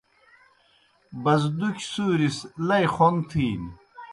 [1.23, 3.71] بزدُکیْ سُوریْ سہ لئی خون تِھینیْ۔